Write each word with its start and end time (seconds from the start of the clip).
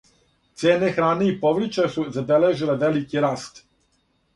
Цене 0.61 0.89
хране 0.95 1.29
и 1.33 1.37
поврћа 1.45 1.87
су 1.99 2.09
забележиле 2.19 2.81
велики 2.89 3.27
раст. 3.31 3.67